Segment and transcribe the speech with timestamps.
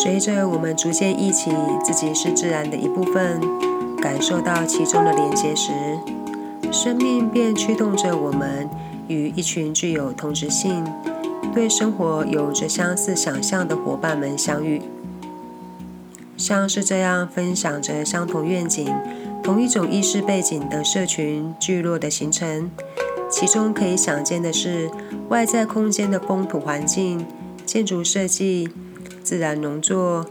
[0.00, 1.50] 随着我们逐渐忆起
[1.84, 3.40] 自己是自然的一部分，
[4.00, 5.72] 感受到其中的连接时，
[6.70, 8.70] 生命便驱动着我们
[9.08, 10.86] 与一群具有同质性、
[11.52, 14.80] 对生活有着相似想象的伙伴们相遇。
[16.36, 18.94] 像是这样分享着相同愿景、
[19.42, 22.70] 同一种意识背景的社群聚落的形成，
[23.28, 24.88] 其中可以想见的是
[25.28, 27.26] 外在空间的风土环境、
[27.66, 28.68] 建筑设计。
[29.28, 30.24] 自然农作、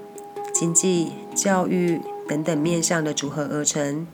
[0.51, 4.07] 经济、教育等等面向的组合而成，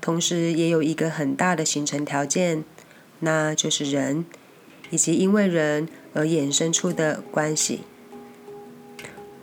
[0.00, 2.64] 同时也有一个很大的形成条件，
[3.18, 4.24] 那就是人，
[4.88, 7.82] 以及因为人而衍生出的关系。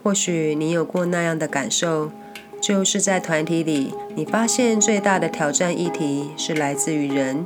[0.01, 2.11] 或许你有过那样的感受，
[2.59, 7.45] 就是在团体里，你发现最大的挑战议题是来自于人。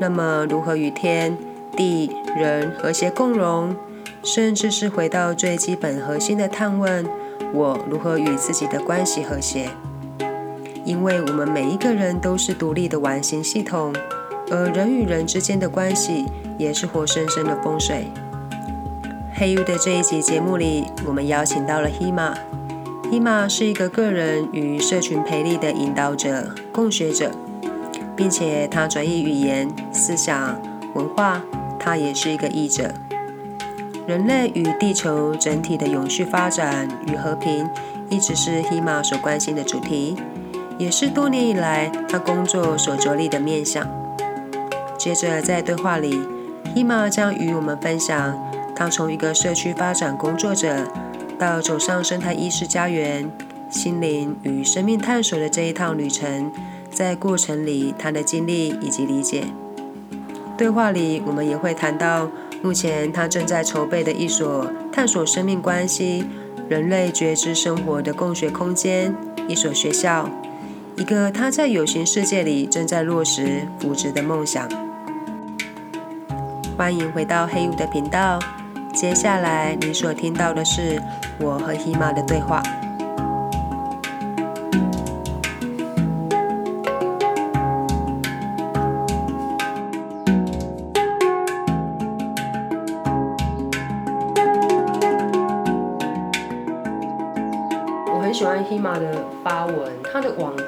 [0.00, 1.36] 那么，如何与天
[1.76, 3.76] 地人和谐共荣？
[4.26, 7.06] 甚至是回到最基本核心的探问：
[7.54, 9.70] 我如何与自己的关系和谐？
[10.84, 13.94] 因为我们每一个人都是独立的完形系统，
[14.50, 16.26] 而人与人之间的关系
[16.58, 18.08] 也是活生生的风水。
[19.32, 22.34] 黑 U 的这一集节目里，我们邀请到了 Hima。
[23.04, 27.30] Hima 是一个个人与社群培力的引导者、共学者，
[28.16, 30.60] 并且他转译语言、思想、
[30.94, 31.40] 文化，
[31.78, 32.92] 他也是一个译者。
[34.06, 37.68] 人类与地球整体的永续发展与和平，
[38.08, 40.14] 一直是 Hima 所关心的主题，
[40.78, 43.84] 也是多年以来他工作所着力的面向。
[44.96, 46.20] 接着在对话里
[46.76, 48.40] ，Hima 将与我们分享
[48.76, 50.86] 他从一个社区发展工作者，
[51.36, 53.28] 到走上生态意识家园、
[53.68, 56.52] 心灵与生命探索的这一趟旅程，
[56.92, 59.46] 在过程里他的经历以及理解。
[60.56, 62.28] 对话里，我们也会谈到。
[62.62, 66.26] 目前，他正在筹备的一所探索生命关系、
[66.68, 69.14] 人类觉知生活的共学空间，
[69.46, 70.28] 一所学校，
[70.96, 74.68] 一个他在有形世界里正在落实扶植的梦想。
[76.76, 78.38] 欢迎回到黑雾的频道，
[78.92, 81.00] 接下来你所听到的是
[81.38, 82.62] 我和 Hima 的对话。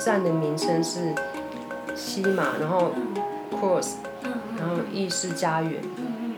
[0.08, 1.14] 站的名称是
[1.94, 2.92] 西马，然后
[3.52, 3.96] Cross，
[4.58, 5.82] 然后意式家园。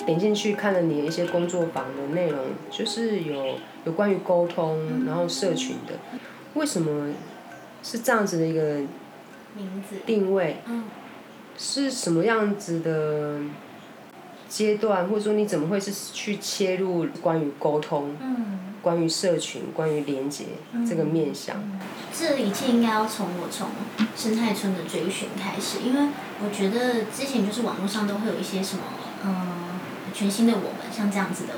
[0.04, 3.54] 点进去看了你的一些工作坊的内容，就是有
[3.84, 4.76] 有关于沟通，
[5.06, 5.94] 然后社群的。
[6.54, 7.14] 为什么
[7.80, 8.78] 是这样子的一个
[9.54, 10.56] 名字定位？
[11.56, 13.38] 是什么样子的
[14.48, 18.16] 阶段，或者说你怎么会是去切入关于沟通？
[18.82, 20.44] 关于社群，关于连接
[20.88, 21.56] 这个面向，
[22.16, 23.68] 这一切应该要从我从
[24.16, 28.82] 生态村的追寻开始，因为我觉得之前就是网络上都会有一些什么，
[29.24, 29.80] 嗯，
[30.14, 31.54] 全新的我们像这样子的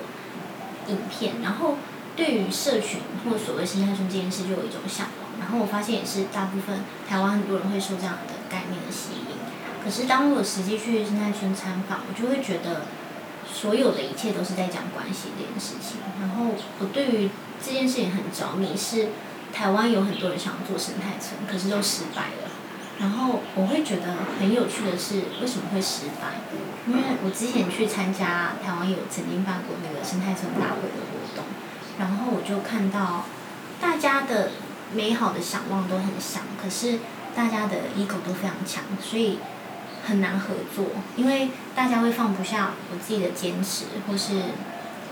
[0.89, 1.77] 影片，然后
[2.17, 9.37] 对于社群或所谓生态村这件事就有一种向往，然后我发现也是大部分台湾很多人会受这样的概念的吸引，
[9.85, 12.83] 可是当我实际去生态村参访，我就会觉得。
[13.53, 17.31] 所有的一切都是在讲关系这件事情，然后我对于
[17.63, 19.09] 这件事情很着迷，是
[19.53, 22.51] 台湾有很多人想要做生态村，可是都失败了。
[22.99, 26.41] 然后我会觉得很有趣的是，为什么会失败？
[26.87, 31.45] 因为我之前去参加台湾有曾经办过那个生态村大会的活动，
[31.99, 33.27] 然后我就看到
[33.81, 34.53] 大家的
[34.95, 36.99] 美好的想望都很像，可是
[37.37, 39.39] 大家的 ego 都非常强，所以。
[40.05, 40.87] 很难合作，
[41.17, 44.35] 因为大家会放不下我自己的坚持，或是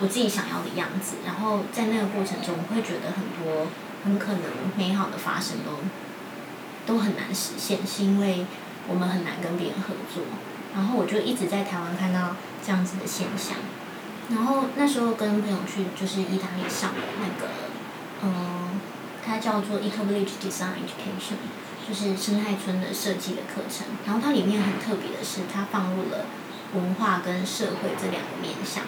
[0.00, 3.68] 我自己想要的样子，然后在那个过程中，我会觉得很多
[4.04, 4.42] 很可能
[4.76, 5.78] 美好的发生都
[6.86, 8.46] 都很难实现，是因为
[8.88, 10.24] 我们很难跟别人合作。
[10.74, 13.56] 然后我就一直在台湾看到这样子的现象，
[14.30, 17.50] 然后那时候跟朋友去就是意大利上的那个，
[18.22, 18.80] 嗯，
[19.24, 21.38] 它叫做 Eco Village Design Education。
[21.90, 26.24] 就是生态村的设计的课程，然后它里面很特别的是，它放入了
[26.72, 28.84] 文化跟社会这两个面向。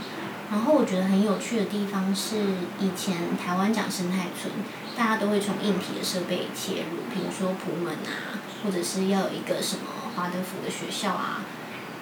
[0.52, 2.36] 然后我觉得很有趣的地方是，
[2.78, 4.52] 以前台湾讲生态村，
[4.96, 9.82] 大家都会从硬体的设备切入，比如说普门啊，或者是要有一个什么
[10.14, 11.42] 华德福的学校啊。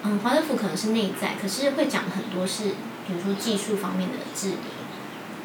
[0.02, 2.74] 嗯，华德福可能是内在，可是会讲很多是，
[3.06, 4.56] 比如说技术方面的治理，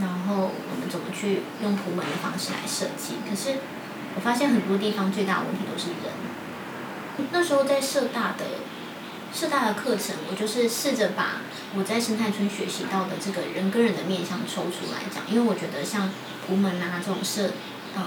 [0.01, 3.60] 然后我们怎么去用普门的方式来设计，可是。
[4.15, 6.13] 我发现很多地方最大的问题都是人。
[7.31, 8.45] 那时候在社大的
[9.33, 11.41] 社大的课程，我就是试着把
[11.77, 16.09] 我在生态村学习到的这个人跟人的面相抽出来讲，因为我觉得像
[16.45, 17.51] 图门啊这种社
[17.95, 18.03] 呃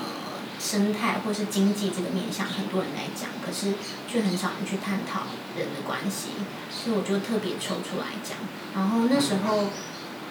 [0.58, 3.74] 生态或是经济这个面向，很多人在讲，可是
[4.10, 5.22] 却很少人去探讨
[5.56, 6.30] 人的关系，
[6.70, 8.38] 所以我就特别抽出来讲。
[8.74, 9.70] 然后那时候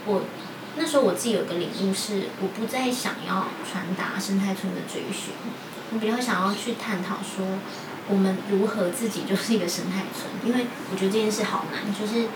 [0.06, 0.22] 我
[0.78, 5.34] 那时候我自己有个领悟是，我不再想要传达生态村的追寻，
[5.92, 7.46] 我比较想要去探讨说。
[8.10, 10.32] 我们如何自己就是一个生态村？
[10.46, 12.30] 因为我觉得这件事好难，就是，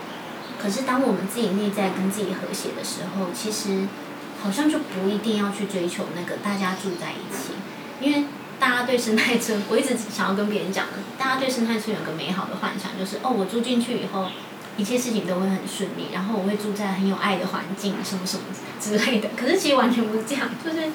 [0.60, 3.88] 可是当我们自己内在跟自己和谐的时候，其实
[4.42, 7.54] 好像就不一定要去追求那个大家住在一起，
[8.02, 8.26] 因为
[8.60, 14.28] 大家对生态村，我一直想要跟别人讲的，大家对生态村有个美好的幻想，就是哦，我住进去以后，
[14.76, 18.44] 一切事情都会很顺利，然后我会住在很有爱的环境，什么什么
[18.80, 19.28] 之类的。
[19.36, 20.90] 可是其实完全不是这样， 就是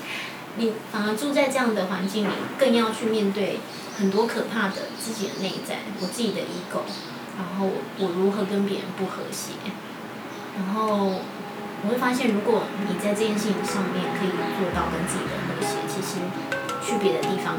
[0.57, 3.59] 你反而住在这样的环境里，更要去面对。
[3.97, 6.85] 很多可怕的自己的内在，我自己的 ego，
[7.35, 9.53] 然后我如何跟别人不和谐，
[10.55, 11.17] 然后
[11.81, 16.21] 我会发现，如果你在这件事情上面可以做到跟自己的和谐，其实
[16.85, 17.57] 去别的地方，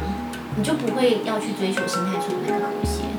[0.54, 3.17] 你就不会要去追求生态村那个和谐。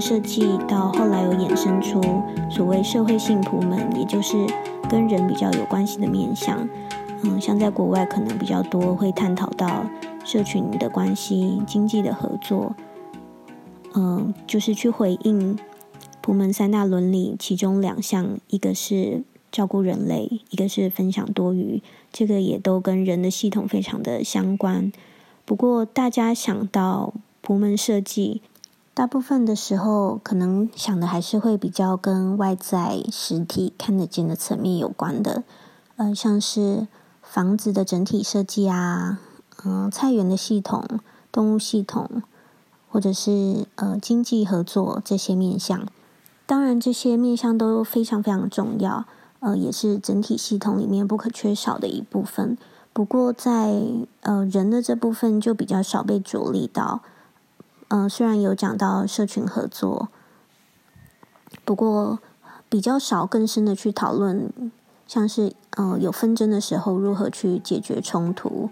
[0.00, 2.00] 设计到后来有衍生出
[2.50, 4.36] 所谓社会性仆门，也就是
[4.88, 6.68] 跟人比较有关系的面向。
[7.22, 9.84] 嗯，像在国外可能比较多会探讨到
[10.24, 12.74] 社群的关系、经济的合作。
[13.94, 15.58] 嗯，就是去回应
[16.22, 21.82] 仆门三大伦理，其中两项，一个是照顾人类，一个是分享多余。
[22.12, 24.92] 这个也都跟人的系统非常的相关。
[25.44, 28.42] 不过大家想到仆门设计。
[28.96, 35.42] 大部分的时候，可能想的还是会比较跟外在实体看得见的层面有关的，
[35.96, 36.88] 呃，像是
[37.20, 39.18] 房子的整体设计啊，
[39.62, 40.82] 嗯，菜园的系统、
[41.30, 42.22] 动物系统，
[42.88, 45.86] 或者是呃经济合作这些面向。
[46.46, 49.04] 当然，这些面向都非常非常重要，
[49.40, 52.56] 呃，也是整体系统里面不可缺少的一部分。
[52.94, 53.74] 不过，在
[54.22, 57.02] 呃人的这部分就比较少被着力到。
[57.88, 60.08] 嗯，虽然有讲到社群合作，
[61.64, 62.18] 不过
[62.68, 64.50] 比较少更深的去讨论，
[65.06, 68.68] 像是嗯有纷争的时候如何去解决冲突，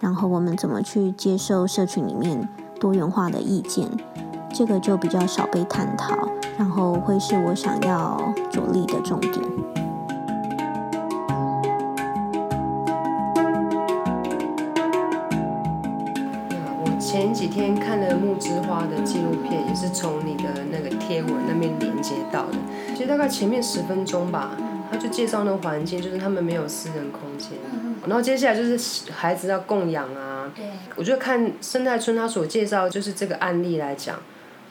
[0.00, 2.48] 然后我们怎么去接受社群里面
[2.80, 3.90] 多元化的意见，
[4.54, 9.85] 这个就比较少被探讨，然后会是我想要着力的重点。
[17.26, 22.54] 前几天看了木之花的纪录片，也是从你的那个贴文那边连接到的。
[22.94, 24.56] 其实大概前面十分钟吧，
[24.92, 27.58] 他就介绍那个环境，就是他们没有私人空间。
[28.06, 30.52] 然后接下来就是孩子要供养啊。
[30.54, 30.66] 对。
[30.94, 34.16] 我觉得看生态村他所介绍，就是这个案例来讲，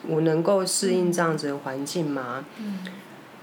[0.07, 2.45] 我能够适应这样子的环境吗？
[2.57, 2.79] 嗯。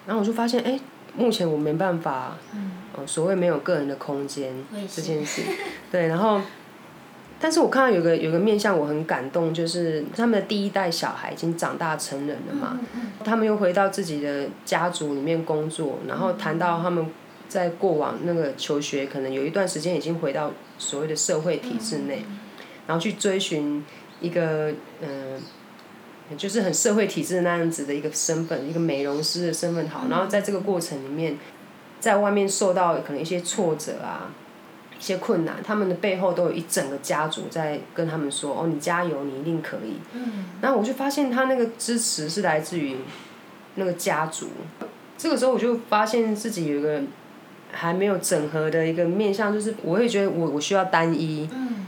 [0.07, 0.81] 然后我就发现，哎，
[1.15, 2.39] 目前我没办法。
[2.55, 3.07] 嗯。
[3.07, 4.55] 所谓没有个人的空间
[4.91, 5.43] 这件事，
[5.93, 6.41] 对，然后。
[7.43, 12.79] 但是我看到有个有个面相我很感动，就是他们的第一代小孩已经长大成人了嘛，
[13.25, 17.05] 他们又回到自己的家族里面工作，然后谈到他们
[17.49, 22.25] 在过往那个求学，可能有一段时间已经回到所谓的社会体制内，
[22.87, 23.85] 然后去追寻
[24.21, 25.41] 一个嗯，
[26.39, 31.37] 就是很社会体制那样子的一个身份，一个美容师的身份好，然后在这个过程里面，
[31.99, 34.31] 在外面受到可能一些挫折啊。
[35.03, 40.45] 一些困难，他们的背后都有一整个家族在跟他们说：“哦，你加油，你一定可以。”嗯。
[40.61, 42.99] 然后我就发现他那个支持是来自于
[43.75, 44.51] 那个家族。
[45.19, 47.03] 这个时候我就发现自己有一个
[47.73, 51.49] 还没有整合的一个面向，就是我会觉得我我需要单一。
[51.53, 51.85] 嗯。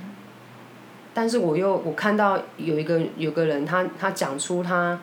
[1.14, 4.98] 但是我又我看到有一个有个人，他他讲出他。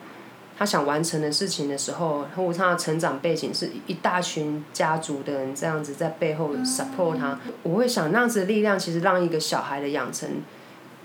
[0.58, 10.28] 他想完成的事情的时候，或他的成长背景是一大群家族的人这样子在背后 support 他，我会想那样子的力量其实让一个小孩的养成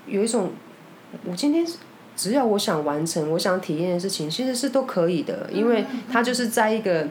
[0.06, 0.52] 有一种，
[1.26, 1.66] 我今天
[2.16, 7.08] 只要我想完成我想体验的事情，其实是都可以的，因为他就是在一个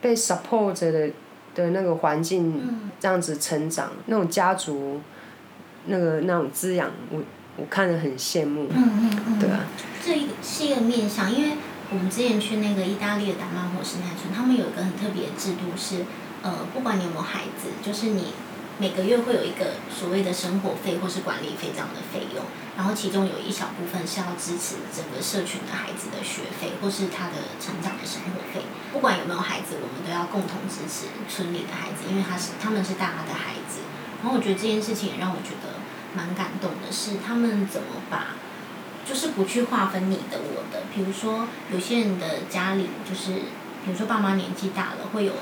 [0.00, 1.10] 被 support 的
[1.54, 5.00] 的那个环境这样子成长，那种家族
[5.86, 7.20] 那个那种滋养我。
[7.56, 9.60] 我看着很羡慕，嗯嗯嗯对啊。
[10.04, 11.56] 这一是一个面向，因为
[11.90, 16.04] 我们之前去那个意大利的达曼火生态村，他们有一个很特别的制度是，
[16.42, 18.32] 呃，不管你有没有孩子，就是你
[18.78, 22.42] 每个月会有一个所谓的生活费或是管理费这样的费用，
[22.74, 28.64] 然后其中有一小部分是要支持整个社群的孩子的学费或是他的成长的生活费。
[28.92, 33.84] 不管有没有孩子，我们都要共同支持村里的孩子，因为他是他们是大家的孩子。
[34.22, 35.71] 然后我觉得这件事情也让我觉得
[36.14, 38.36] 蛮感动的，是他们怎么把，
[39.04, 40.84] 就是不去划分你的我的。
[40.94, 43.32] 比如说有些人的家里就是，
[43.84, 45.32] 比如说爸妈年纪大了，会有。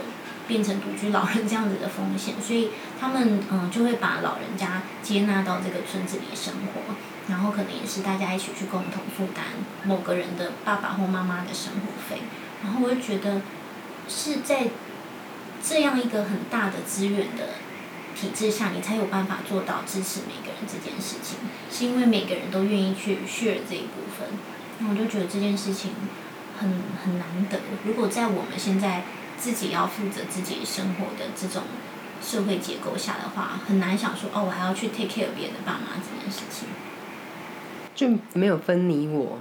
[0.49, 6.97] 变成独居老人这样子的风险，所以他们嗯就会把老人家接纳到这个村子里生活，
[7.29, 9.45] 然后可能也是大家一起去共同负担
[9.85, 12.23] 某个人的爸爸或妈妈的生活费，
[12.65, 13.43] 然后我就觉得
[14.09, 14.71] 是在
[15.62, 17.50] 这样一个很大的资源的
[18.21, 21.39] 体制下，你才有办法做到支持每个人这件事情，
[21.71, 24.29] 是因为每个人都愿意去 share 这一部分，
[24.81, 25.93] 那我就觉得这件事情
[26.59, 26.71] 很
[27.03, 29.05] 很难得，如果在我们现在。
[29.41, 31.62] 自己要负责自己生活的这种
[32.23, 36.69] 社会结构下的话，很难想说哦，我还要去 take care 别人的爸妈这件事情，
[37.95, 39.39] 就没有分你我。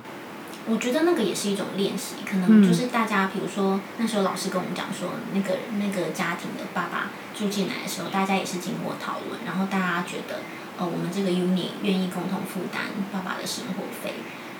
[0.67, 10.41] 我觉得那个也是一种练习，可能就是大家，比如说那时候老师跟我们讲说，那个那个家庭的爸爸住进来的时候，大家也是经过讨论，然后大家觉得，
[10.77, 14.15] 呃，我们这个 unit 愿意共同负担爸爸的生活费，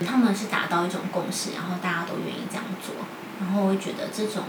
[0.06, 2.96] 他们是达到一种共识，然后大家都愿意这样做，
[3.39, 4.44] 然后我会觉得这种。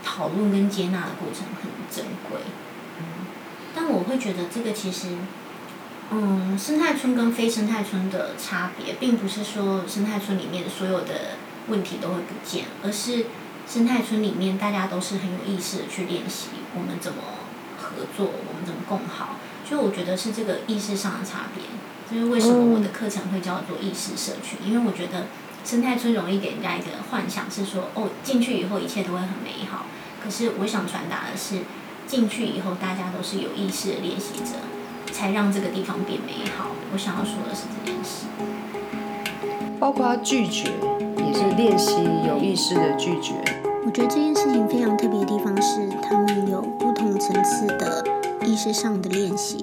[0.00, 2.40] 讨论跟接纳的过程很珍贵，
[2.98, 3.26] 嗯，
[3.74, 5.08] 但我会觉得这个其实，
[6.10, 11.36] 嗯，生态村跟非生态村的差别，并不是说生态村里面所有的
[11.68, 13.26] 问题都会不见，而是
[13.66, 17.18] 生态村里面大家都是很有意识的去练习我们怎么
[17.76, 19.36] 合作，我们怎么共好，
[19.68, 21.64] 所以我觉得是这个意识上的差别，
[22.10, 25.26] 就是为什么我的课程会叫做意识社群，因为我觉得。
[25.64, 29.84] 生态村容易给人家一个幻想，是说哦，进去以后一切都会很美好。
[30.22, 31.58] 可是我想传达的是，
[32.06, 34.56] 进去以后大家都是有意识的练习者，
[35.18, 36.66] 才让这个地方变美好。
[36.92, 38.26] 我想要说的是这件事。
[39.80, 40.70] 包括拒绝，
[41.16, 43.34] 也是练习有意识的拒绝。
[43.84, 48.04] 我觉得这件事情非常特别的地方是，他们有不同层次的
[48.46, 49.56] 意识上的练习。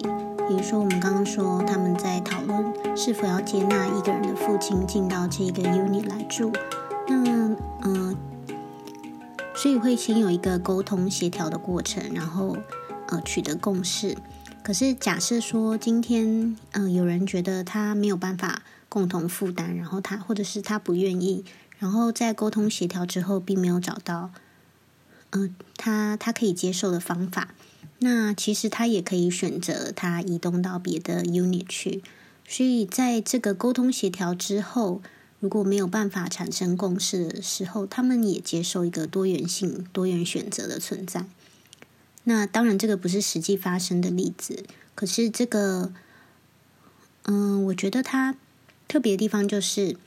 [0.46, 6.52] 比如说，我们刚刚说他们在讨论是否要接纳一个人的父亲进到这个 unit 来住，
[7.08, 8.18] 那嗯，
[9.56, 12.58] 所以会先有一个沟通协调的过程，然后
[13.08, 14.18] 呃取得共识。
[14.66, 21.46] 可是假设说今天嗯有人觉得他没有办法共同负担，然后他或者是他不愿意，
[21.78, 24.32] 然后在沟通协调之后并没有找到
[25.30, 27.54] 嗯他他可以接受的方法。
[28.00, 32.02] 那其实他也可以选择他移动到别的 unit 去，
[32.48, 35.00] 所以在这个沟通协调之后，
[35.40, 41.28] 如果没有办法产生共识的时候，他们也接受一个多元性、多元选择的存在。
[42.26, 45.92] 那当然，这个不是实际发生的例子，可是这个，
[47.24, 48.36] 嗯，我觉得它
[48.88, 49.98] 特别的地方就是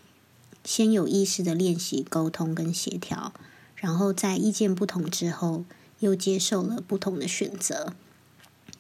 [0.63, 3.33] 先有意识的练习沟通跟协调，
[3.75, 5.65] 然后在意见不同之后。
[6.01, 7.93] 又接受了不同的选择，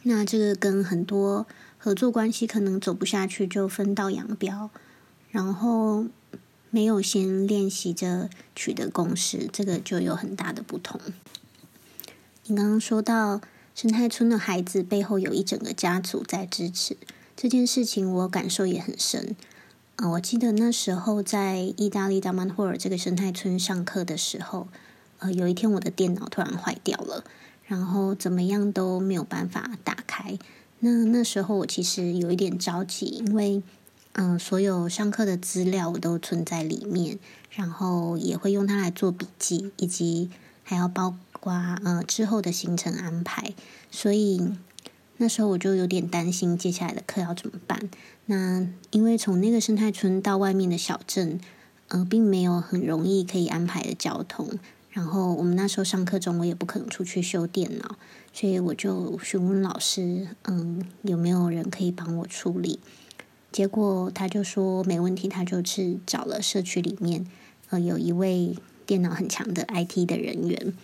[0.05, 4.71] 那这个跟很多合作关系可能走不下去就分道扬镳，
[5.33, 6.07] 然后
[6.71, 11.01] 没有先练习着取得共识，这个就有很大的不同。
[12.51, 13.43] 你刚刚说到
[13.75, 16.97] 生态村的孩子背后有一整个家族在支持
[17.37, 19.37] 这件事情，我感受也很深。
[19.97, 24.69] 啊，我记得那时候在意大利达曼霍尔这个生态村上课的时候。
[25.19, 27.25] 呃，有一天我的电脑突然坏掉了，
[27.67, 30.39] 然后怎么样都没有办法打开。
[30.79, 33.61] 那那时候我其实有一点着急，因为
[34.13, 37.19] 嗯，所有上课的资料我都存在里面，
[37.51, 40.31] 然后也会用它来做笔记，以及
[40.63, 41.53] 还要包括
[41.85, 43.55] 呃之后的行程安排。
[43.91, 44.53] 所以
[45.17, 47.89] 那时候我就有点担心接下来的课要怎么办。
[48.27, 51.41] 那因为从那个生态村到外面的小镇，
[51.89, 54.59] 呃，并没有很容易可以安排的交通。
[54.91, 57.97] 然后我们那时候上课中，我也不可能出去修电脑，
[58.33, 62.81] 所以我就询问老师，嗯，有没有人可以帮我处理？
[63.53, 67.27] 结果他就说没问题，他就去找了社区里面，
[67.71, 70.75] 呃，有一位电脑很强的 IT 的人员。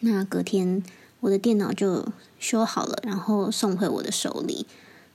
[0.00, 0.82] 那隔天
[1.20, 2.06] 我的电脑就
[2.38, 4.66] 修好了，然后送回我的手里。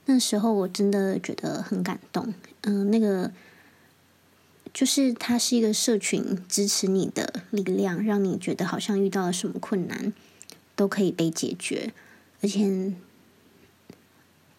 [0.06, 3.30] 那时候我真的觉得很感动，嗯，那个。
[4.72, 10.12] 就是它是一个社群支持你的力量，让你觉得好像遇到了什么困难
[10.74, 11.92] 都可以被解决，
[12.42, 12.92] 而且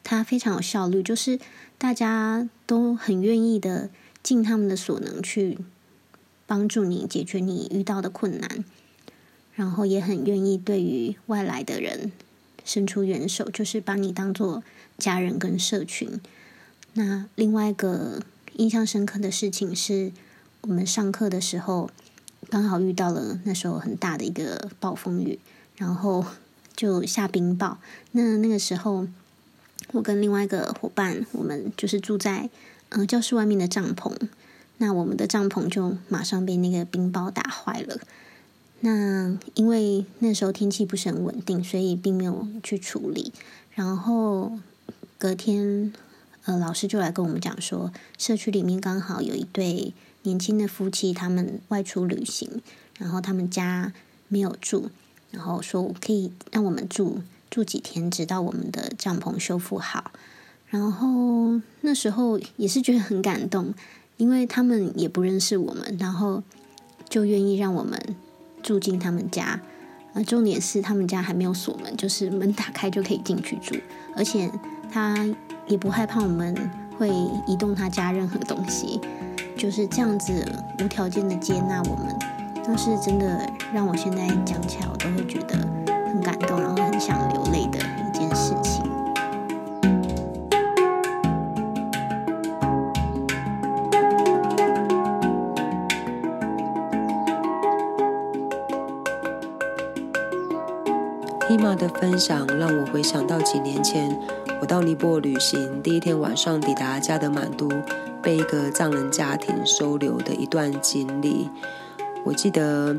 [0.06, 1.04] 它非常有效率。
[1.04, 1.38] 就是
[1.78, 3.90] 大家都很愿意的
[4.24, 5.58] 尽他们的所能去
[6.48, 8.64] 帮助你解决你遇到的困难，
[9.56, 12.12] 然后也很愿意对于外来的人
[12.64, 14.64] 伸出援手，就是把你当做
[14.98, 16.20] 家人跟社群。
[16.94, 18.22] 那另外一个
[18.54, 20.12] 印象深刻的事情是，
[20.62, 21.90] 我们上课的时候
[22.50, 25.40] 刚好遇到了那时候很大的一个暴风雨，
[25.78, 26.26] 然后
[26.76, 27.78] 就下冰雹。
[28.12, 29.08] 那那个时候，
[29.92, 32.50] 我跟另外一个伙伴，我们就是住在
[32.90, 34.14] 嗯教室外面的帐篷。
[34.78, 38.00] 那我们的帐篷就马上被那个冰雹打坏了。
[38.82, 43.32] 那因为那时候天气不是很稳定，所以并没有去处理。
[43.74, 44.58] 然后
[45.18, 45.94] 隔天。
[46.48, 52.62] 呃，老师就来跟我们讲说，社区里面刚好有一对年轻的夫妻，他们外出旅行，
[53.00, 53.92] 然后他们家
[54.28, 54.92] 没有住，
[55.32, 60.12] 然后说可以让我们住住几天，直到我们的帐篷修复好。
[60.68, 63.74] 然后那时候也是觉得很感动，
[64.18, 66.44] 因为他们也不认识我们，然后
[67.10, 68.00] 就愿意让我们
[68.66, 69.62] 住进他们家。
[70.14, 73.76] 呃，重点是他们家还没有锁门，就是门打开就可以进去住，
[74.18, 74.52] 而且
[74.92, 75.16] 他。
[75.68, 76.56] 也不害怕我们
[76.96, 77.10] 会
[77.48, 79.02] 移动他家任何东西，
[79.58, 80.46] 就是这样子
[80.80, 82.16] 无条件的接纳我们，
[82.64, 85.58] 但是真的让我现在讲起来我都会觉得
[86.06, 87.80] 很感动，然后很想流泪的
[101.66, 104.16] 伊玛的分享让我回想到几年前。
[104.62, 107.68] 我到尼泊尔旅行，第一天晚上抵达加德满都，
[108.22, 111.50] 被一个藏人家庭收留的一段经历。
[112.24, 112.96] 我记得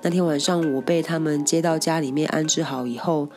[0.00, 3.28] 那天晚上，我被他们接到家里面安置好以后，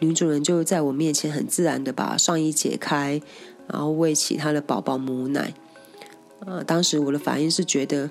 [0.00, 3.22] 女主人就在我面前很自然的把上衣解开，
[3.66, 5.54] 然后喂起她的宝宝母奶。
[6.40, 8.10] 呃，当时我的反应是觉得，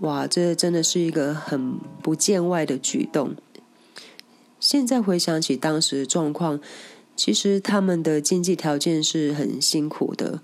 [0.00, 3.34] 哇，这真的是一个很不见外的举动。
[4.60, 6.60] 现在回想起当时的状况。
[7.16, 10.40] 其实他们的经济条件是很辛苦的，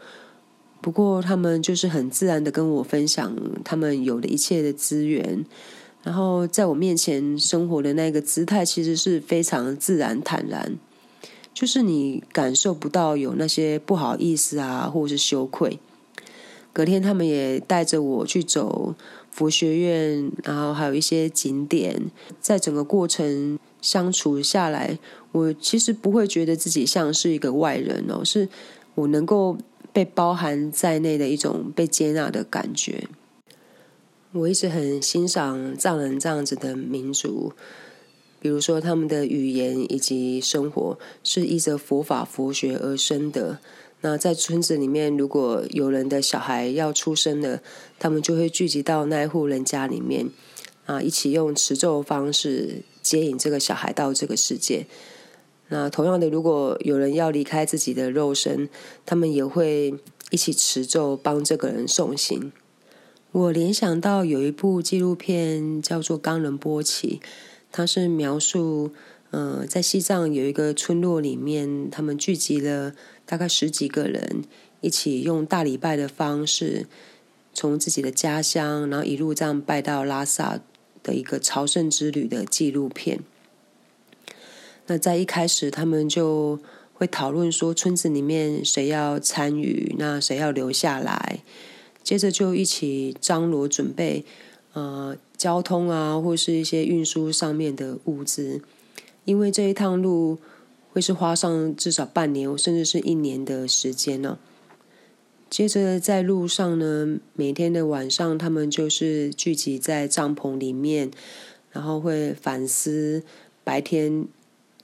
[0.80, 3.32] 不过他们就是很自然的跟我分享
[3.64, 5.46] 他们有的一切的资源，
[6.02, 10.76] 然后在我面前生活的那个姿态，其实是非常自然坦然，
[11.52, 15.78] 就是你感受不到有那些不好意思啊，或者是羞愧。
[16.72, 18.96] 隔天他们也带着我去走
[19.30, 22.10] 佛学院，然后还有一些景点，
[22.40, 23.60] 在整个过程。
[23.84, 24.98] 相处下来，
[25.32, 28.48] 我其实不会觉得自己像是一个外人哦，是
[28.94, 29.58] 我能够
[29.92, 33.06] 被包含在内的一种被接纳的感觉。
[34.32, 37.52] 我一直很欣赏藏人这样子的民族，
[38.40, 43.58] 比如说他们的语言以及生活是依着佛法佛学而生的。
[44.00, 47.60] 那在村子里面，如果有人的小孩要出生了，
[47.98, 50.30] 他们就会聚集到那一户人家里面。
[50.86, 54.86] 啊，一起用持咒方式接引这个小孩到这个世界。
[55.68, 58.68] 那同样的，如果有人要离开自己的肉身，
[59.06, 59.94] 他们也会
[60.30, 62.52] 一起持咒帮这个人送行。
[63.32, 67.20] 我联想到有一部纪录片叫做《冈仁波齐》，
[67.72, 68.92] 它是描述，
[69.30, 72.94] 呃，在西藏有一个村落里面，他们聚集了
[73.26, 74.44] 大概十几个人，
[74.82, 76.86] 一起用大礼拜的方式，
[77.52, 80.60] 从自己的家乡，然后一路这样拜到拉萨。
[81.04, 83.20] 的一个朝圣之旅的纪录片。
[84.86, 86.58] 那在一开始，他们就
[86.92, 91.38] 会讨论说，村子里面谁要参与，那谁要留下来。
[92.02, 94.24] 接着就一起张罗准备，
[94.74, 98.60] 呃，交通啊，或是一些运输上面的物资，
[99.24, 100.38] 因为这一趟路
[100.92, 104.38] 会是花上至少半年，甚至是一年的时间呢。
[105.54, 111.12] 接着在路上呢，每天的晚上，他们就是聚集在帐篷里面，
[111.70, 113.22] 然后会反思
[113.62, 114.26] 白天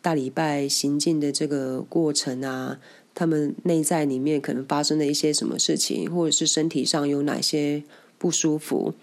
[0.01, 2.79] 大礼拜行进的这个过程啊，
[3.17, 7.83] 他们内在里面可能发生的一些什么事情，或者是身体上有哪些
[8.17, 8.95] 不舒服。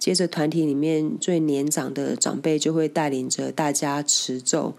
[0.00, 4.74] 接着团体里面最年长的长辈就会带领着大家持咒，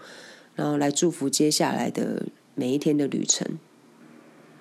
[0.54, 3.58] 然后来祝福接下来的每一天的旅程。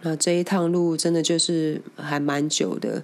[0.01, 3.03] 那这一趟路真的就是还蛮久的，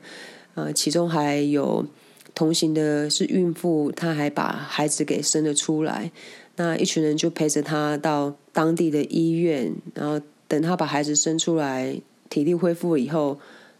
[0.53, 1.85] 呃，其中还有
[2.33, 6.11] 同行的是孕妇，她还把孩子给生了出来。
[6.55, 13.39] 那一群人就陪着她到当地的医院，然后等她把孩子生出来，体力恢复以后，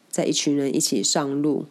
[0.10, 1.66] 再一群人一起上路。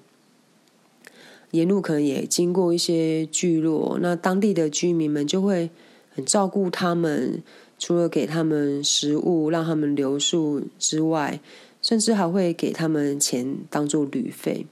[1.50, 5.68] 沿路可能也经过一些聚落，那当地的居民们就会
[6.10, 7.42] 很照顾他们。
[7.84, 11.38] 除了给他们食物让他们留宿之外，
[11.82, 14.66] 甚至还会给他们钱当做旅费。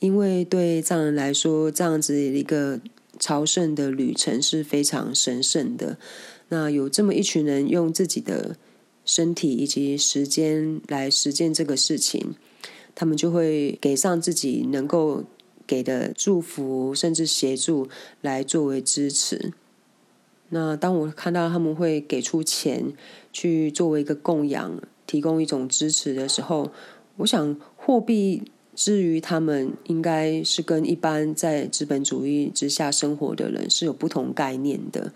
[0.00, 2.80] 因为对藏人来说，这样子一个
[3.20, 5.96] 朝圣的旅程是非常神圣的。
[6.48, 8.56] 那有这么一群人用自己的
[9.04, 12.34] 身体以及时间来实践这个事情，
[12.96, 15.22] 他们就会给上自己能够
[15.68, 17.88] 给的祝福，甚至协助
[18.20, 19.52] 来作为支持。
[20.50, 22.92] 那当我看到他们会给出钱
[23.32, 26.70] 去作为一个供养，提供一种支持的时候，
[27.16, 28.42] 我想货币
[28.74, 35.12] 至于他们应该是跟一般在资本主义之下生活的人是有不同概念的。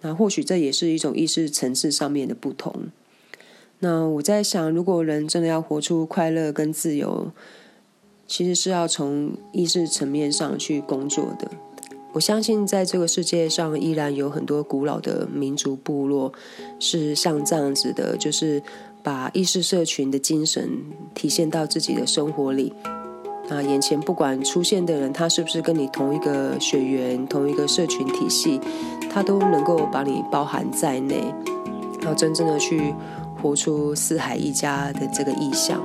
[0.00, 2.88] 那或许这也是一种意识层次上面的不同。
[3.80, 7.32] 那我在想，如果人真的要活出快乐跟自由，
[8.26, 11.50] 其实是要从意识层面上去工作的。
[12.18, 16.32] 我相信，在这个世界上，依然有很多古老的民族部落
[16.80, 18.60] 是像这样子的，就是
[19.04, 20.68] 把意识社群的精神
[21.14, 22.74] 体现到自己的生活里。
[23.48, 28.60] 啊，眼前不管出现的人，他是不是跟你同一个血缘、同一个社群体系，
[29.08, 31.22] 他都能够把你包含在内，
[32.00, 32.92] 然后真正的去
[33.40, 35.80] 活出四海一家的这个意象。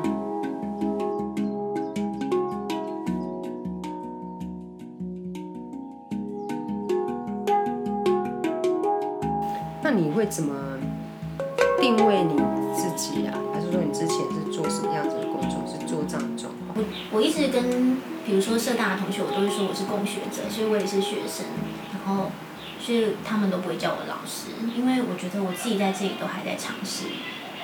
[18.75, 21.45] 大的同学，我都会说我是共学者，所以我也是学生，
[21.93, 22.31] 然后
[22.79, 27.05] 所以他们都不会叫我老师，因为我觉得我自己在这里都还在尝试，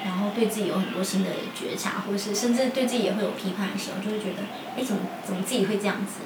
[0.06, 4.44] 然后对自己有很多新的觉察，或是甚至对自己也会有批判的时候，就会觉得，
[4.78, 6.22] 哎，怎么怎么自己会这样子？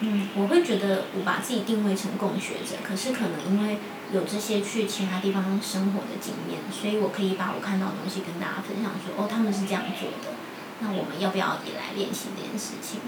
[0.00, 3.78] 嗯，我会觉得我把自己定位成共学者，可是可能因为
[4.12, 10.34] 有这些去其他地方生活的经验，所以我可以把我看到的东西跟大家分享，说哦，他们是这样做的，
[10.80, 12.98] 那我们要不要也来练习这件事情？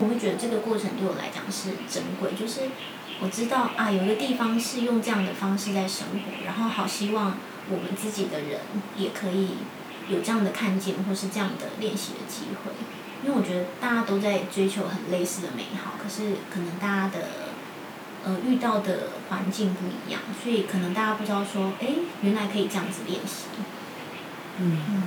[0.00, 2.62] 我会觉得这个过程对我来讲是珍贵，就是
[3.20, 7.36] 我知道啊，有一个地方是用这样的方式在生活，然后好希望
[7.68, 8.60] 我们自己的人
[8.96, 9.50] 也可以
[10.08, 12.72] 有这样的看见，或是这样的练习的机会。
[13.22, 17.18] 因为我觉得大家都在追求很类似的美好，可是可能大家的
[18.24, 21.88] 呃遇到的环境不一样，所以可能大家不知道说，哎，
[22.22, 23.44] 原来可以这样子练习。
[24.56, 24.80] 嗯。
[24.88, 25.02] 嗯。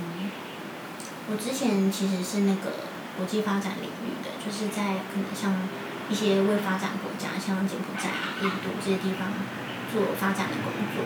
[1.26, 2.70] 我之前其实是那个
[3.16, 5.54] 国际发展领域的，就是在可能像
[6.10, 9.32] 一些未发展国家，像柬埔寨啊、印度这些地方
[9.92, 11.04] 做发展的工作。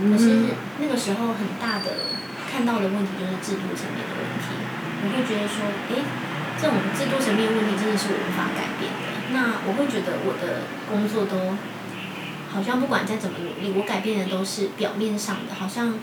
[0.00, 2.16] 可是那个时候很大的
[2.50, 4.56] 看到的问题就是制度层面的问题，
[5.02, 6.28] 我会觉得说，哎。
[6.60, 9.32] 这种制度层面问题真的是我无法改变的。
[9.32, 11.56] 那我会觉得我的工作都
[12.52, 15.94] 好像不管再怎么努力，我改变的都是表面上的，好像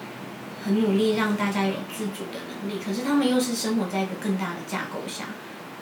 [0.65, 2.81] 很努力让大家有自主的能力。
[2.83, 5.25] 可是他们又是生活在一个更大的架构下，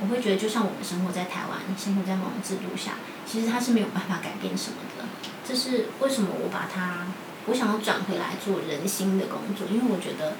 [0.02, 2.94] 我会觉得就像我们生活在台湾，生活在某种制度下，
[3.26, 5.06] 其实他是没有办法改变什么的。
[5.48, 7.08] 这是为什么我把它，
[7.48, 10.34] 我想要转回来做人心的工作，因为我觉得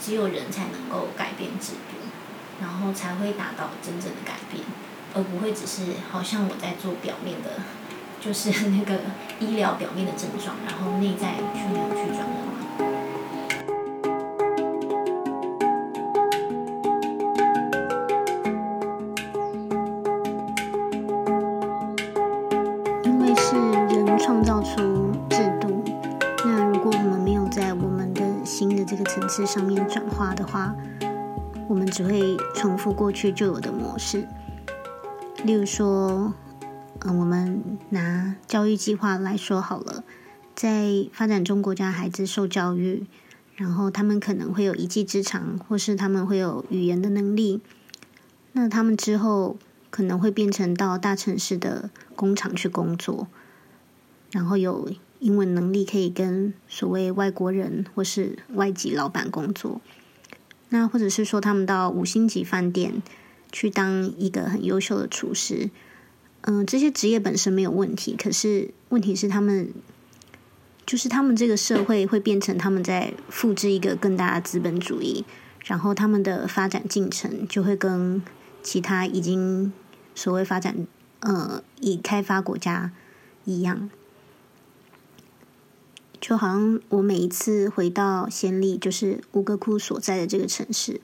[0.00, 1.96] 只有人才能够改变制度。
[2.58, 4.64] 然后才会达到真正的改变，
[5.12, 7.60] 而不会只是好像我在做表面的，
[8.18, 8.98] 就是那个
[9.38, 12.26] 医疗表面的症状，然后内在却没有去转。
[29.36, 30.74] 这上面转化的话。
[31.68, 34.26] 我们只会重复过去就有的模式，
[35.44, 36.32] 例如说，
[37.00, 40.04] 嗯，我们拿教育计划来说好了，
[40.54, 43.04] 在发展中国家，孩子受教育，
[43.56, 47.60] 然后他们可能会有一技之长，或是他们会有语言的能力，
[48.52, 49.58] 那他们之后
[49.90, 53.26] 可能会变成到大城市的工厂去工作，
[54.30, 59.80] 然后有英文能力可以跟所谓外国人或是外籍老板工作。
[60.68, 63.02] 那或者是说，他们到五星级饭店
[63.52, 65.70] 去当一个很优秀的厨师，
[66.40, 68.16] 嗯，这些职业本身没有问题。
[68.20, 69.72] 可是问题是，他们
[70.84, 75.24] 就是他们这个社会会变成他们在复制一个更大的资本主义，
[75.64, 78.20] 然后他们的发展进程就会跟
[78.62, 79.72] 其他已经
[80.14, 80.86] 所谓发展
[81.20, 82.90] 呃已开发国家
[83.44, 83.88] 一样。
[86.20, 91.00] 就好像我每一次回到暹粒，就是吴哥窟所在的这个城市，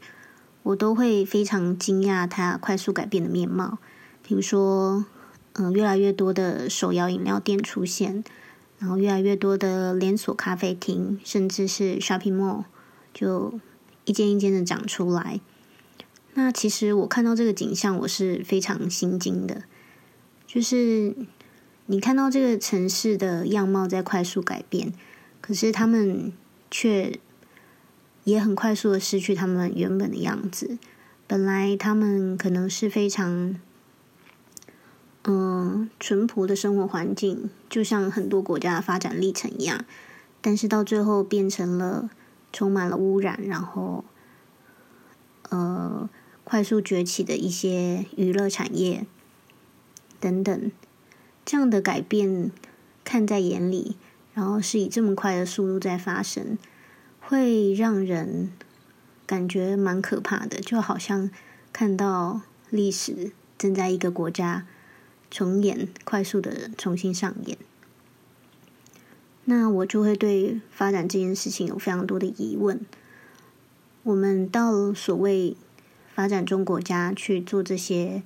[0.63, 3.79] 我都会非常惊讶它快速改变的面貌。
[4.23, 5.05] 比如说，
[5.55, 8.25] 嗯，越来越多的手摇饮料店出现，
[8.79, 12.65] 然后越来越多的连锁咖啡厅，甚至是 shopping mall，
[13.13, 13.61] 就
[14.05, 15.41] 一间一间的长出来。
[16.35, 19.65] 那其实我看到这个景象，我是非常心惊的。
[20.47, 21.15] 就是
[21.87, 24.93] 你看到这个城市的样貌在快速改变。
[25.41, 26.33] 可是他们
[26.71, 27.19] 却
[28.23, 30.79] 也很快速的失去他们原本的样子。
[31.27, 33.59] 本来他们可能是非常，
[35.25, 39.85] 嗯，淳朴的生活环境，就像很多国家的发展历程一样，
[40.41, 42.09] 但是到最后变成了
[42.53, 44.05] 充满了污染，然后，
[45.49, 46.09] 呃，
[46.45, 49.07] 快速崛起的一些娱乐产业
[50.21, 50.71] 等等，
[51.45, 52.51] 这样的改变
[53.05, 53.97] 看在眼里，
[54.35, 56.59] 然后是以这么快的速度在发生，
[57.21, 58.51] 会让人。
[59.25, 61.31] 感觉蛮可怕的，就好像
[61.73, 64.67] 看到历史正在一个国家
[65.31, 67.57] 重演，快速的重新上演。
[69.47, 72.85] 那我就会对发展这件事情有非常多的疑问。
[74.03, 75.57] 我们到所谓
[76.15, 78.23] 发展中国家去做这些，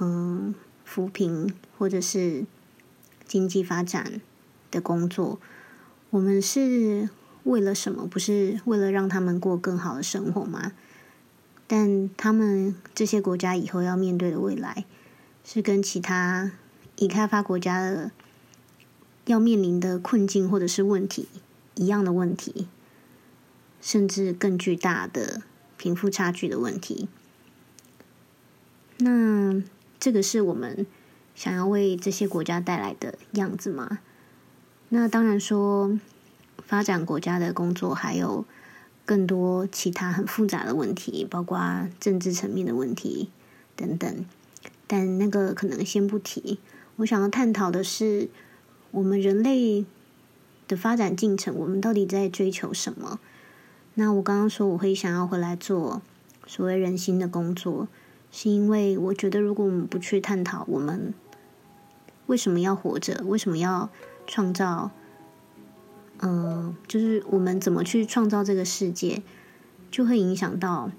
[0.00, 0.52] 嗯，
[0.84, 2.44] 扶贫或者是
[3.26, 4.20] 经济发展
[4.70, 5.38] 的工作，
[6.10, 7.08] 我们是。
[7.44, 8.06] 为了什么？
[8.06, 10.72] 不是为了让他们过更好的生活吗？
[11.66, 14.84] 但他们这些国家以后要面对的未来，
[15.44, 16.52] 是跟其他
[16.96, 18.10] 已开发国家的
[19.24, 21.26] 要面临的困境或者是问题
[21.76, 22.68] 一样的问题，
[23.80, 25.40] 甚至更巨大的
[25.78, 27.08] 贫富差距的问题。
[28.98, 29.62] 那
[29.98, 30.86] 这个是我们
[31.38, 34.00] 想要为这些国家带来的样子吗？
[34.88, 35.96] 那当然说。
[36.66, 38.44] 发展国家的工作还有
[39.06, 43.30] 更多其他很复杂的问题，包括政治层面的问题
[43.74, 44.26] 等等。
[44.86, 46.58] 但那个可能先不提。
[46.96, 48.28] 我想要探讨的是，
[48.90, 49.86] 我们人类
[50.66, 53.18] 的发展进程，我们到底在追求什么？
[53.94, 56.02] 那我刚刚说我会想要回来做
[56.46, 57.88] 所谓人心的工作，
[58.30, 61.14] 是因为我觉得如果我们不去探讨我们
[62.28, 63.90] 为什么要活着，为什么要
[64.26, 64.92] 创造。
[66.20, 69.22] 嗯，就是我们怎么去创造这个世界，
[69.90, 70.90] 就会影响到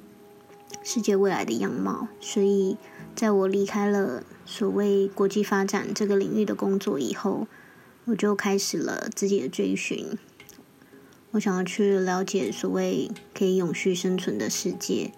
[0.82, 2.08] 世界未来的样貌。
[2.22, 2.78] 所以，
[3.16, 7.48] 在我离开了所谓国际发展这个领域的工作以后，
[8.06, 10.18] 我就开始了自己的追寻。
[11.32, 15.12] 我想要去了解所谓可以永续生存的世界，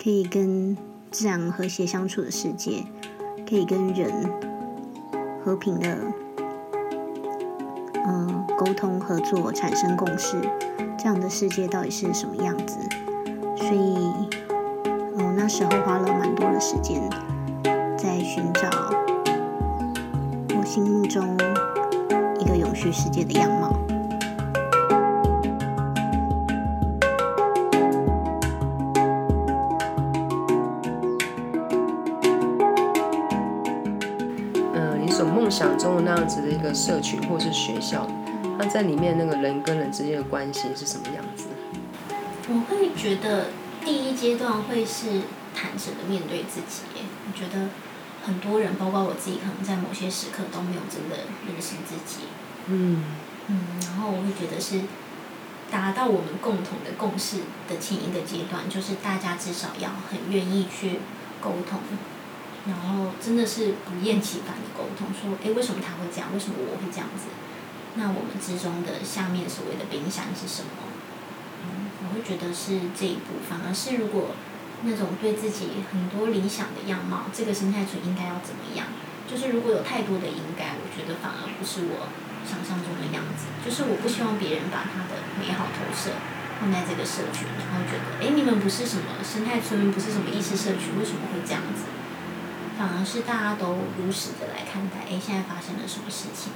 [0.00, 0.76] 可以跟
[1.10, 2.84] 自然和谐相处的世界，
[3.48, 4.30] 可以跟人
[5.44, 5.96] 和平的。
[8.06, 10.40] 嗯，沟通合作产生共识，
[10.96, 12.78] 这样的世界到底是什么样子？
[13.56, 14.28] 所以，
[15.16, 17.02] 我那时候花了蛮多的时间，
[17.98, 18.70] 在寻找
[20.58, 21.36] 我心目中
[22.38, 23.76] 一个永续世界的样貌。
[35.58, 38.06] 想中的那样子的一个社群或是学校，
[38.56, 41.46] 那在里面那个人跟人之间的关系是什么样子？
[42.48, 43.46] 我会觉得
[43.84, 45.22] 第一阶段会是
[45.56, 46.82] 坦诚的面对自己。
[47.26, 47.70] 我觉得
[48.24, 52.28] 很多人，包括我自己，可能在某些时刻都没有真的认识自己。
[52.66, 53.02] 嗯
[53.48, 54.82] 嗯，然后我会觉得是
[55.72, 61.00] 达到我们共同的共识的前一个阶段，就是大家至少要很愿意去
[61.40, 61.80] 沟通。
[62.68, 66.28] 然后真的是不厌其烦的沟通，说，哎，为什么他会这样？
[66.32, 67.32] 为什么我会这样子？
[67.96, 70.92] 那我们之中的下面所谓的冰山是什么？
[71.64, 74.36] 嗯，我会觉得是这一步，反而是如果
[74.84, 78.86] 那种对自己很多理想的样貌，这个生态村应该要怎么样？
[79.24, 82.08] 就是如果有太多的应该，我觉得反而不是我
[82.44, 83.48] 想象中的样子。
[83.64, 86.16] 就是我不希望别人把他的美好投射
[86.60, 91.88] 放在这个社群，然后觉得，哎，你们不是什么生态村，不是什么意识社群，为什么会这样子？
[92.78, 96.52] 反而是大家都如实的来看待，哎，现在发生了什么事情？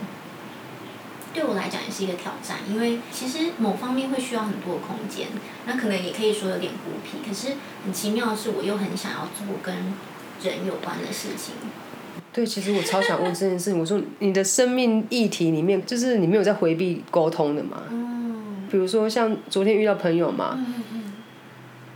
[1.35, 5.29] 对我来讲也是一个挑战，因为其实某方面会需要很多空间，
[5.67, 7.27] 那可能也可以说有点孤僻。
[7.27, 7.55] 可是
[7.85, 9.75] 很奇妙的是，我又很想要做跟
[10.43, 11.55] 人有关的事情。
[12.35, 13.81] 对，其实我超想问这件事情。
[13.81, 17.83] 我说你的生命议题里面，就是你没有在回避沟通的嘛？
[17.91, 18.69] 嗯。
[18.71, 21.13] 比如说像昨天遇到朋友嘛，嗯嗯，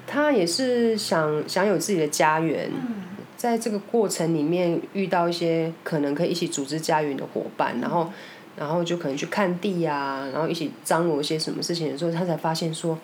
[0.07, 2.71] 他也是想想有自己的家园。
[2.73, 3.03] 嗯。
[3.47, 8.11] 在这个过程里面遇到一些可能可以一起组织家园的伙伴，然后，
[8.57, 12.99] 然后就可能去看地呀，然后一起张罗一些什么事情的时候，他才发现说，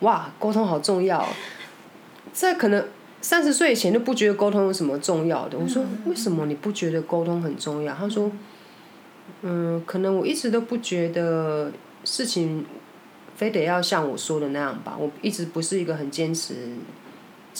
[0.00, 1.26] 哇，沟通好重要。
[2.34, 2.86] 在可能
[3.22, 5.56] 三十岁以前都不觉得沟通有什么重要的。
[5.56, 7.94] 我说为什么你不觉得沟通很重要？
[7.94, 8.30] 他说，
[9.40, 11.72] 嗯，可能我一直都不觉得
[12.04, 12.66] 事情
[13.36, 14.94] 非得要像我说的那样吧。
[15.00, 16.54] 我一直不是一个很坚持。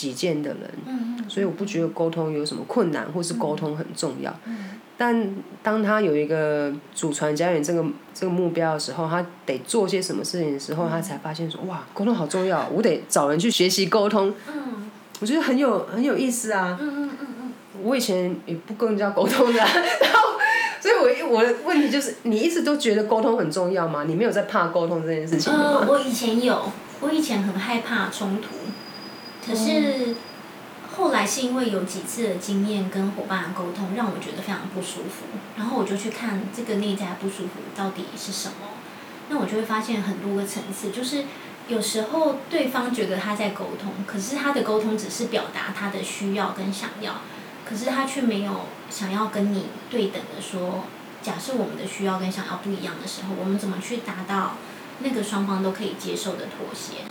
[0.00, 4.34] 己见的人，所以我不觉得沟通有什么困难，或是沟通很重要。
[4.46, 5.32] 嗯但
[5.62, 14.34] 当他有一个祖传家园这个这个目标的时候，他得做些什么事情的时候，他才发现说哇，沟通好重要，我得找人去学习沟通。
[14.48, 16.76] 嗯我觉得很有很有意思啊。
[16.80, 17.52] 嗯嗯嗯嗯，
[17.84, 20.30] 我以前也不跟人家沟通的啊、 然后，
[20.80, 24.02] 所以我我的问题就是，你一直都觉得沟通很重要吗？
[24.04, 25.86] 你没有在怕沟通这件事情吗呃，吗？
[25.90, 28.48] 我以前有，我以前很害怕冲突，
[29.48, 30.14] 可是
[30.94, 35.24] 后来是因为有几次的经验跟伙伴的沟通，让我觉得非常不舒服，
[35.56, 38.68] 然后我就去看这个内在不舒服到底是什么，
[39.28, 41.24] 那我就会发现很多个层次，就是
[41.68, 47.20] 有时候对方觉得他在沟通，可是他的沟通只是表达他的需要跟想要，
[47.68, 50.84] 可是他却没有想要跟你对等的说，
[51.22, 54.56] 假设我们的需要跟想要不一样的时候，我们怎么去达到
[55.00, 57.04] 那个双方都可以接受的妥协？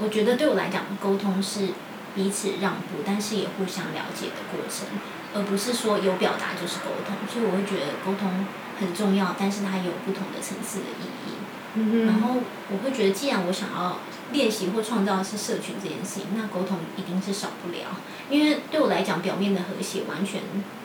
[0.00, 1.68] 我觉得对我来讲，沟通是
[2.14, 4.86] 彼此让步，但是也互相了解的过程，
[5.34, 7.16] 而不是说有表达就是沟通。
[7.32, 8.46] 所以我会觉得沟通
[8.80, 11.34] 很重要，但是它有不同的层次的意义。
[11.76, 12.36] 嗯然后
[12.70, 13.98] 我会觉得，既然我想要
[14.32, 17.96] 练习或创造的是社群这件事情，那沟通一定是少不了。
[18.30, 20.40] 因为对我来讲，表面的和谐完全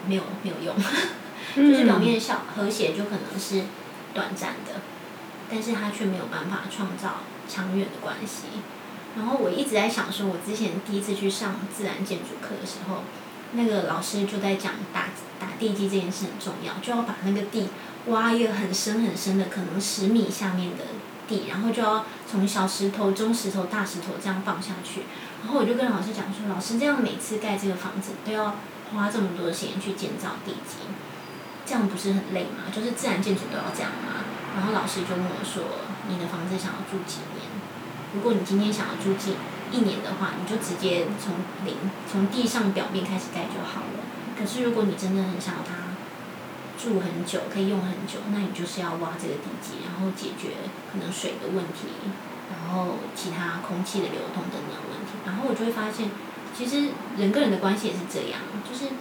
[0.07, 0.75] 没有没有用，
[1.55, 3.63] 就是表面的小和谐就可能是
[4.15, 4.81] 短暂的，
[5.49, 8.47] 但是它却没有办法创造长远的关系。
[9.17, 13.03] 然后我一直在想说，我之前第一次去上自然建筑课的时候，
[13.53, 15.05] 那个老师就在讲打
[15.39, 17.67] 打地基这件事很重要，就要把那个地
[18.07, 20.83] 挖一个很深很深的，可能十米下面的
[21.27, 25.01] 地，然后就要从小石头、中石头、大石头这样放下去。
[25.43, 28.55] 然后我就跟老师讲说，老师这样每次盖这个房子都要
[28.93, 30.85] 花这么多的时间去建造地基，
[31.65, 32.69] 这样不是很累吗？
[32.71, 34.21] 就是自然建筑都要这样吗？
[34.55, 35.63] 然后老师就问我说，
[36.07, 37.48] 你的房子想要住几年？
[38.13, 39.35] 如果你今天想要住进
[39.71, 41.75] 一年的话，你就直接从零
[42.09, 44.01] 从地上表面开始盖就好了。
[44.37, 45.93] 可是如果你真的很想要它
[46.81, 50.55] 住很久，可以用很久，那你就是要挖这个地基，然后解决
[50.91, 52.09] 可能水的问题，
[52.49, 55.19] 然后其他空气的流通等等问题。
[55.25, 56.09] 然后我就会发现，
[56.57, 58.91] 其实人跟人的关系也是这样，就是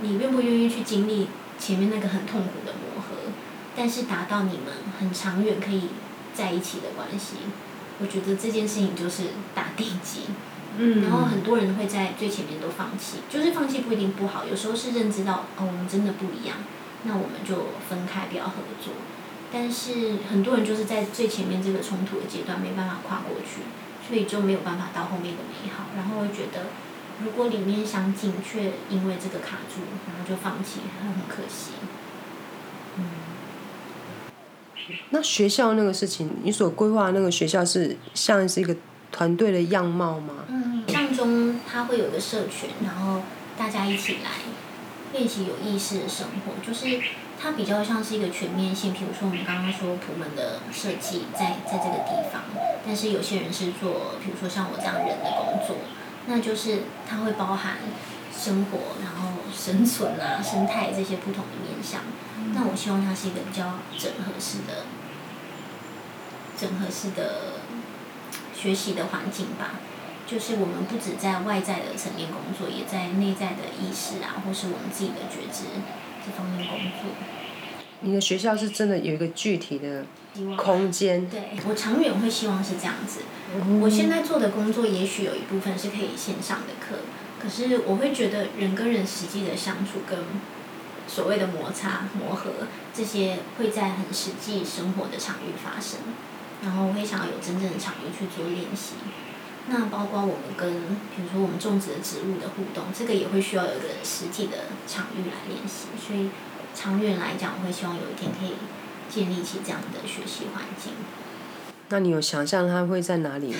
[0.00, 3.30] 你愿不愿意去经历前面那个很痛苦的磨合，
[3.76, 5.90] 但是达到你们很长远可以
[6.34, 7.36] 在一起的关系。
[8.00, 10.22] 我觉得这件事情就是打地基，
[10.78, 16.56] 嗯，然后很多人会在最前面都放弃，就是放弃不一定不好，有时候是认知到哦我们真的不一样，
[17.04, 18.94] 那我们就分开不要合作。
[19.50, 23.62] 但是很多人就是在最前面这个冲突的阶段没办法跨过去，
[24.06, 26.66] 所以就没有办法到后面的美好，然后会觉得
[27.24, 31.72] 如果理念相近，却因为这个卡住，然后就放弃，很很可惜。
[35.10, 38.74] 那学校那个事情，你所规划的那个学校是像是一个
[39.10, 40.34] 团队的样貌吗？
[40.48, 43.22] 嗯，像中它会有一个社群，然后
[43.56, 44.30] 大家一起来
[45.12, 47.00] 练习有意识的生活，就是
[47.40, 48.92] 它比较像是一个全面性。
[48.92, 52.42] 比如说我们刚刚说普门的设计在在这个地方，
[52.84, 55.76] 但是有些人是做，比如说像我这样人的工作，
[56.26, 57.76] 那就是它会包含
[58.38, 62.02] 生活，然后生存啊、生态这些不同的面向。
[62.54, 64.86] 那我希望它是一个比较整合式的、
[66.56, 67.60] 整合式的
[68.54, 69.80] 学习的环境吧。
[70.26, 75.64] 就是我们不止在外在的层面工作，也在内在的意识啊，或是我们自己的觉知
[76.24, 77.10] 这方面工作。
[78.00, 80.04] 你的学校是真的有一个具体的
[80.56, 83.22] 空间，对我长远会希望是这样子。
[83.80, 86.98] 我现在做的工作也许有一部分是可以线上的课，
[87.40, 90.18] 可是我会觉得人跟人实际的相处跟
[91.06, 92.50] 所谓的摩擦、磨合
[92.92, 96.00] 这些会在很实际生活的场域发生，
[96.62, 98.94] 然后我会想要有真正的场域去做练习。
[99.70, 105.88] 那包括我们跟比如说我们种植的植物的互动，这个也会需要有一个实际的场域来练习。
[105.98, 106.30] 所以
[106.74, 108.54] 长远来讲，我会希望有一天可以
[109.08, 110.92] 建立起这样的学习环境。
[111.90, 113.58] 那你有想象它会在哪里吗？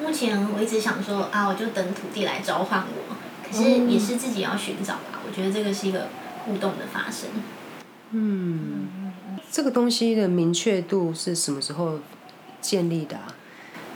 [0.00, 5.20] 目前我一直想说啊，我就等土地来召唤我，可是也是自己要寻找吧。
[5.26, 6.08] 我觉得这个是一个
[6.44, 7.28] 互动的发生。
[8.10, 9.12] 嗯，
[9.50, 11.98] 这个东西的明确度是什么时候
[12.60, 13.34] 建立的啊？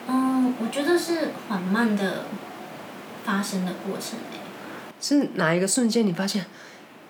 [0.08, 2.24] 嗯，我觉得是缓慢的
[3.24, 4.40] 发生的过程诶。
[5.00, 6.44] 是哪一个瞬间你发现，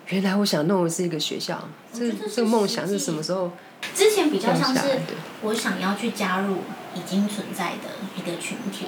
[0.08, 1.68] 原来我想弄的是一个学校？
[1.92, 3.50] 这这个梦想是什么时候
[3.94, 5.00] 之前比较像是？
[5.42, 6.58] 我想要去加入
[6.94, 8.86] 已经存在的一个群体，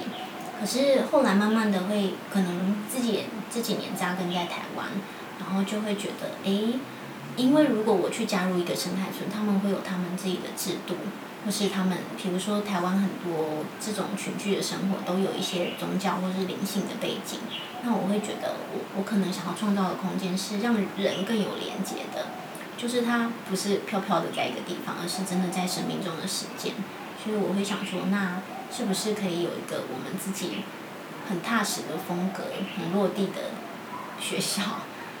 [0.59, 4.87] 可是后来慢慢的会可能自己这几年扎根在台湾，
[5.39, 6.75] 然后就会觉得，诶，
[7.35, 10.95] 因为如果我去加入一个生态村，他们会有他们自己的制度，
[11.45, 17.39] 或是他们，比如说台湾很多这种群聚的生活，都有一些宗教或是灵性的背景。
[17.83, 22.27] 那我会觉得，我我可能想要创造的空间是让人更有连接的，
[22.77, 26.73] 就是它不是飘飘的在一个地方，而是真的在生命中的实践。
[27.25, 28.39] 所以我会想说，那
[28.71, 30.59] 是不是可以有一个我们自己
[31.27, 32.43] 很踏实的风格、
[32.77, 33.49] 很落地的
[34.21, 34.61] 学校，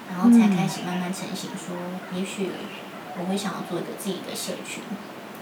[0.07, 1.49] 然后才开始慢慢成型。
[1.57, 1.75] 说，
[2.15, 2.51] 也许
[3.17, 4.83] 我会想要做一个自己的社群。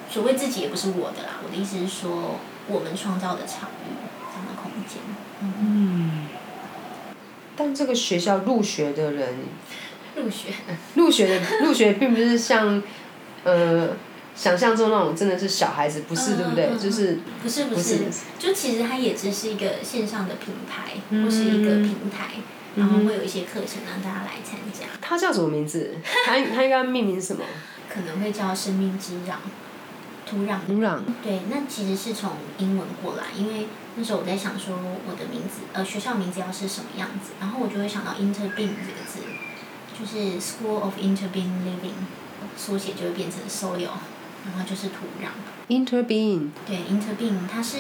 [0.10, 3.92] 所谓自己也不是我的啦，我的意思是说，我们创造的场域
[4.32, 5.02] 这样的空间。
[5.42, 6.28] 嗯。
[7.56, 9.36] 但这个学校入学的人，
[10.16, 10.54] 入学，
[10.96, 12.82] 入学的入学并不是像，
[13.44, 13.90] 呃，
[14.36, 16.78] 想象中那种真的是小孩子，不是对不对？
[16.78, 18.00] 就是不是不是，
[18.40, 22.36] 就其实它也只是一个线上的品牌，或是一个平台，
[22.76, 24.88] 然后会有一些课程让大家来参加。
[25.02, 25.96] 它叫什么名字？
[26.26, 27.44] 它它应该命名什么？
[27.94, 29.36] 可能会叫生命之壤。
[30.26, 34.76] 土壤，土壤，对，那其实是从英文过来，因为那时候我在想说
[35.06, 39.20] 我的名字，呃，学校名字要是什么样子，然后我就会想到 interbeing 这个字，
[39.94, 42.02] 就是 School of Interbeing Living，
[42.58, 43.90] 缩写就会变成 soil，
[44.46, 45.30] 然后就是土壤。
[45.70, 46.50] interbeing。
[46.66, 47.78] 对，interbeing，它是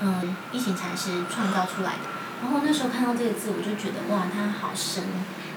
[0.00, 2.08] 嗯，一行禅师创造出来的，
[2.42, 5.04] 然后那时候看到这个字，我就觉得哇，它好深，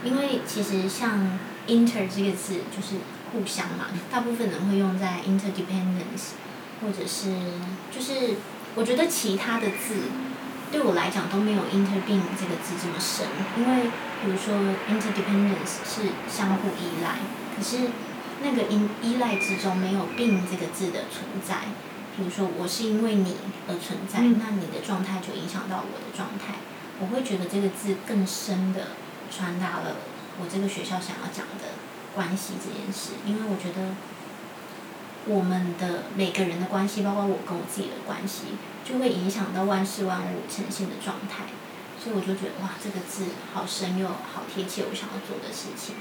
[0.03, 1.37] 因为其实像
[1.67, 2.95] inter 这个字就是。
[3.33, 6.39] 互相嘛，大部分人会用在 interdependence，
[6.81, 7.35] 或者是
[7.91, 8.37] 就是
[8.73, 9.95] 我觉得其他的字
[10.71, 13.27] 对我来讲都没有 interbeing 这个字这么深，
[13.57, 13.91] 因为
[14.23, 14.55] 比如说
[14.89, 17.19] interdependence 是相互依赖，
[17.53, 17.89] 可是
[18.43, 21.67] 那个依依赖之中没有 being 这个字的存在，
[22.15, 23.35] 比如说我是因为你
[23.67, 26.55] 而存在，那你的状态就影响到我的状态，
[26.99, 28.89] 我会觉得这个字更深的
[29.31, 29.97] 传达了
[30.39, 31.77] 我这个学校想要讲的。
[32.15, 33.93] 关系这件事，因为我觉得
[35.27, 41.45] 我们的每个人的关系，包括我跟我自己的关系，就会影响到万事万物呈现的状态，
[42.01, 45.93] 所以我就觉得哇，这个字好深又好贴切我想要做的事情，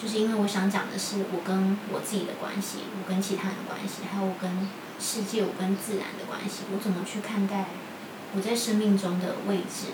[0.00, 7.66] 就是因为我想讲的是我跟我自己的关系，我跟其他人的关系，还有我跟世界、我跟自然的关系，我怎么去看待
[8.34, 9.92] 我在生命中的位置？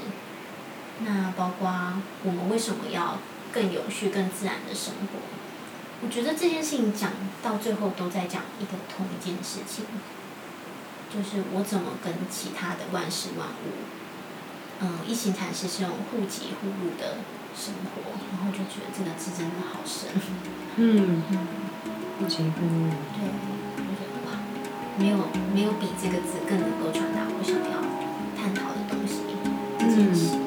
[1.00, 3.18] 那包括我们为什么要？
[3.52, 5.18] 更有序、更自然的生活，
[6.02, 7.10] 我觉得这件事情讲
[7.42, 9.86] 到最后都在讲一个同一件事情，
[11.08, 13.72] 就是我怎么跟其他的万事万物，
[14.80, 17.16] 嗯，一行禅师是用互给互入的
[17.56, 20.10] 生活，然后就觉得这个字真的好深。
[20.76, 21.22] 嗯。
[22.18, 22.90] 互给互入。
[23.16, 23.28] 对，
[23.76, 24.28] 我觉得哇，
[24.98, 25.16] 没有
[25.54, 27.80] 没有比这个字更能够传达我想要
[28.36, 29.20] 探讨的东西
[29.80, 30.45] 嗯。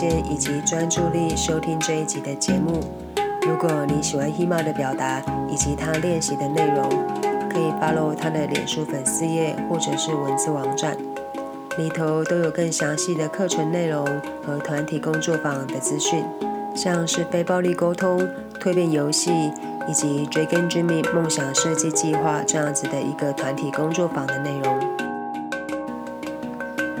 [0.00, 2.80] 间以及专注力收听这一集的节目。
[3.42, 6.88] 如果你喜欢 Hima 的表达以及他练习的内容，
[7.50, 10.96] 可以 follow 他的脸书粉丝页或者是文字网站，
[11.76, 14.06] 里头都有更详细的课程内容
[14.42, 16.24] 和团体工作坊的资讯，
[16.74, 18.26] 像是非暴力沟通、
[18.58, 19.52] 蜕变游戏
[19.86, 24.99] 以及 Dragon Jimmy 梦想设计计划这样子的一个团体工作坊的内容。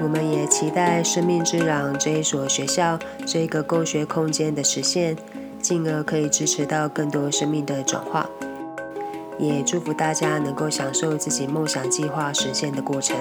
[0.02, 5.14] 我们也期待生命之壤这一所学校这个共学空间的实现，
[5.60, 8.26] 进而可以支持到更多生命的转化。
[9.38, 13.16] 也祝福大家能够享受自己梦想计划实现的过程。